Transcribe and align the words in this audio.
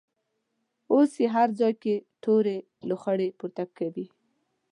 اوس 0.93 1.11
یې 1.21 1.27
هر 1.35 1.49
ځای 1.59 1.73
کې 1.81 1.93
تورې 2.23 2.57
لوخړې 2.89 3.29
پورته 3.39 3.63
کوي. 3.77 4.05